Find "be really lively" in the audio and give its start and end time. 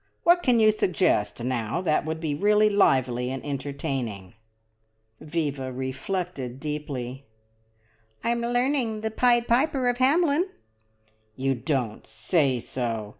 2.19-3.29